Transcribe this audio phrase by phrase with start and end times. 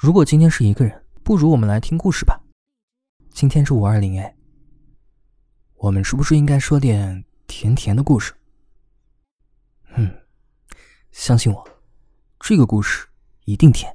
[0.00, 2.40] 如果今天是一个人，不如我们来听故事吧。
[3.30, 4.32] 今天是五二零哎，
[5.74, 8.32] 我们是不是应该说点甜甜的故事？
[9.96, 10.08] 嗯，
[11.10, 11.68] 相信我，
[12.38, 13.08] 这个故事
[13.44, 13.92] 一定甜。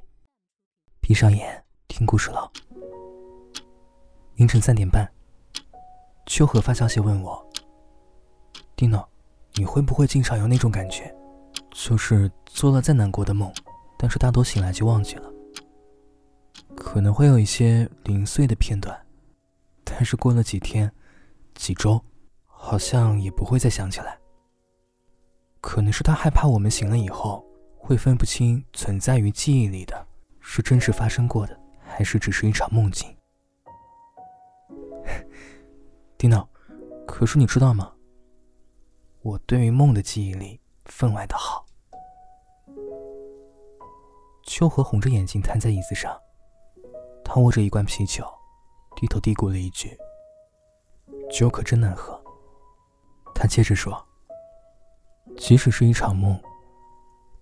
[1.00, 2.52] 闭上眼听故事了。
[4.34, 5.10] 凌晨三点半，
[6.26, 7.50] 秋荷发消息问我
[8.76, 9.06] ：“Dino，
[9.54, 11.16] 你会不会经常有那种感觉，
[11.70, 13.50] 就是做了再难过的梦，
[13.98, 15.30] 但是大多醒来就忘记了？”
[16.94, 18.96] 可能会有一些零碎的片段，
[19.82, 20.88] 但是过了几天、
[21.52, 22.00] 几周，
[22.46, 24.16] 好像也不会再想起来。
[25.60, 27.44] 可能是他害怕我们醒了以后
[27.76, 30.06] 会分不清存在于记忆里的
[30.38, 33.12] 是真实发生过的，还是只是一场梦境。
[36.16, 36.46] Dino，
[37.08, 37.92] 可是你知道吗？
[39.22, 41.66] 我对于梦的记忆力分外的好。
[44.44, 46.16] 秋荷红着眼睛瘫在椅子上。
[47.34, 48.24] 他握着一罐啤酒，
[48.94, 49.98] 低头嘀咕了一句
[51.28, 52.16] ：“酒可真难喝。”
[53.34, 54.00] 他接着说
[55.36, 56.40] ：“即使是一场梦，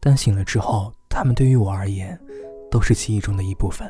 [0.00, 2.18] 但醒了之后，他们对于我而言，
[2.70, 3.86] 都是记忆中的一部分，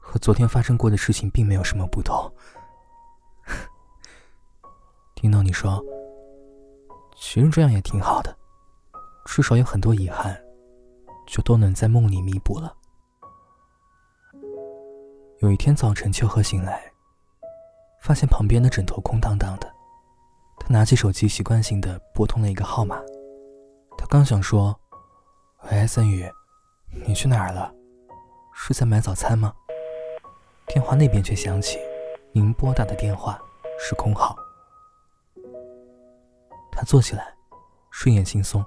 [0.00, 2.32] 和昨天发生过的事情并没有什么不同。
[5.16, 5.84] ”听到你说，
[7.14, 8.34] 其实这样也挺好的，
[9.26, 10.34] 至少有很多遗憾，
[11.26, 12.74] 就都能在梦里弥补了。
[15.38, 16.80] 有一天早晨，秋荷醒来，
[18.00, 19.70] 发现旁边的枕头空荡荡的。
[20.58, 23.02] 他拿起手机，习惯性的拨通了一个号码。
[23.98, 24.78] 他刚想说
[25.70, 26.30] ：“喂，森宇，
[27.04, 27.74] 你去哪儿了？
[28.54, 29.52] 是在买早餐吗？”
[30.68, 31.80] 电话那边却响起
[32.32, 33.36] ：“您拨打的电话
[33.78, 34.36] 是空号。”
[36.70, 37.34] 他坐起来，
[37.90, 38.64] 睡眼惺忪，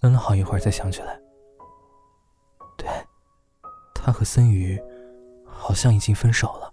[0.00, 1.20] 愣了好一会儿，才想起来
[2.78, 2.88] ：“对，
[3.94, 4.82] 他和森宇。”
[5.68, 6.72] 好像已经分手了，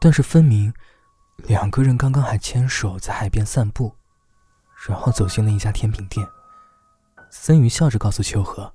[0.00, 0.74] 但是分明
[1.36, 3.94] 两个人刚刚还牵手在海边散步，
[4.88, 6.26] 然后走进了一家甜品店。
[7.30, 8.74] 森鱼笑着告诉秋荷：“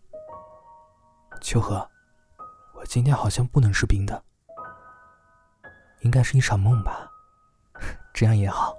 [1.43, 1.85] 秋荷，
[2.73, 4.23] 我今天好像不能吃冰的，
[5.99, 7.05] 应该是一场梦吧？
[8.15, 8.77] 这样也好，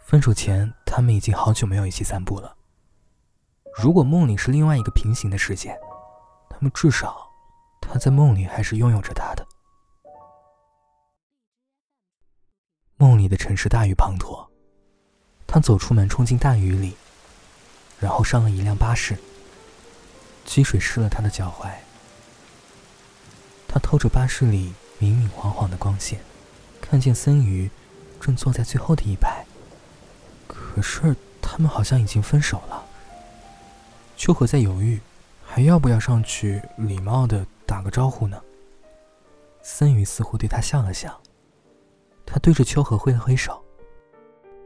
[0.00, 2.54] 分手前他们已经好久没有一起散步了。
[3.82, 5.80] 如果梦里是另外一个平行的世界，
[6.50, 7.26] 他们至少……”
[7.92, 9.44] 他在梦里还是拥有着他的。
[12.96, 14.46] 梦里的城市大雨滂沱，
[15.44, 16.94] 他走出门，冲进大雨里，
[17.98, 19.18] 然后上了一辆巴士。
[20.44, 21.68] 积水湿了他的脚踝。
[23.66, 26.20] 他透着巴士里明明晃晃的光线，
[26.80, 27.68] 看见森鱼
[28.20, 29.44] 正坐在最后的一排。
[30.46, 32.86] 可是他们好像已经分手了。
[34.16, 35.00] 秋荷在犹豫，
[35.44, 37.44] 还要不要上去礼貌的。
[37.70, 38.42] 打个招呼呢。
[39.62, 41.22] 森宇似乎对他笑了笑，
[42.26, 43.64] 他对着秋荷挥了挥手：“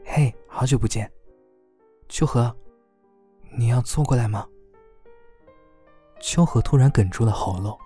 [0.03, 1.11] 嘿，好久不见，
[2.09, 2.51] 秋荷，
[3.55, 4.47] 你要坐过来吗？”
[6.19, 7.77] 秋荷突然哽住了喉咙，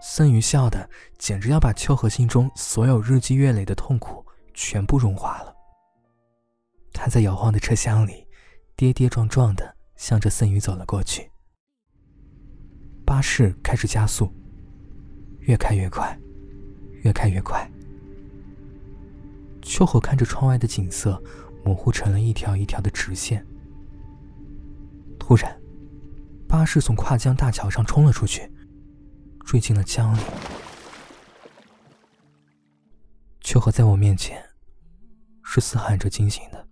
[0.00, 0.88] 森宇笑的
[1.18, 5.52] 简直要把秋荷心中所有日积月累的痛苦全部融化了。
[6.92, 8.24] 他在摇晃的车厢里，
[8.76, 11.28] 跌跌撞撞的向着森宇走了过去。
[13.04, 14.32] 巴士开始加速。
[15.40, 16.18] 越开越快，
[17.02, 17.68] 越开越快。
[19.62, 21.22] 秋荷看着窗外的景色，
[21.64, 23.44] 模糊成了一条一条的直线。
[25.18, 25.60] 突然，
[26.48, 28.50] 巴士从跨江大桥上冲了出去，
[29.44, 30.20] 坠进了江里。
[33.40, 34.42] 秋荷在我面前，
[35.42, 36.66] 是嘶喊着惊醒的。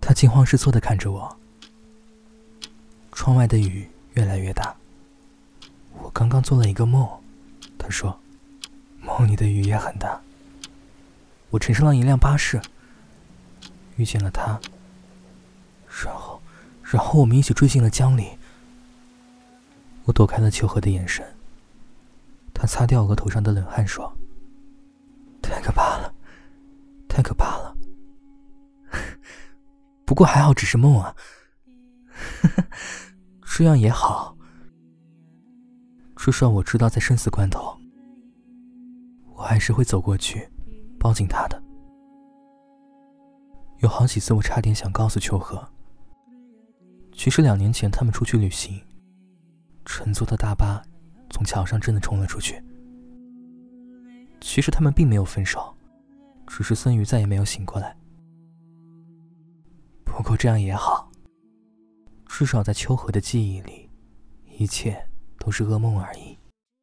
[0.00, 1.38] 他惊慌失措的看着我。
[3.12, 4.74] 窗外的雨越来越大。
[6.02, 7.08] 我刚刚做了一个梦。
[7.82, 8.16] 他说
[9.02, 10.20] ：“梦里的雨也很大。
[11.50, 12.62] 我乘上了一辆巴士，
[13.96, 14.60] 遇见了他。
[16.04, 16.40] 然后，
[16.82, 18.38] 然后我们一起坠进了江里。
[20.04, 21.26] 我躲开了秋荷的眼神。
[22.54, 24.16] 他擦掉额头上的冷汗，说
[25.42, 26.14] ：‘太可怕了，
[27.08, 27.76] 太可怕了。
[30.06, 31.16] 不过还好，只是梦啊。
[33.44, 34.31] 这样也好。’”
[36.24, 37.76] 至少我知道，在生死关头，
[39.34, 40.48] 我还是会走过去，
[40.96, 41.60] 抱紧他的。
[43.78, 45.68] 有好几次，我差点想告诉秋荷，
[47.12, 48.80] 其实两年前他们出去旅行，
[49.84, 50.80] 乘坐的大巴
[51.28, 52.62] 从桥上真的冲了出去。
[54.40, 55.74] 其实他们并没有分手，
[56.46, 57.96] 只是孙瑜再也没有醒过来。
[60.04, 61.10] 不过这样也好，
[62.26, 63.90] 至少在秋荷的记忆里，
[64.56, 65.04] 一切。
[65.44, 66.38] 都是噩梦而已。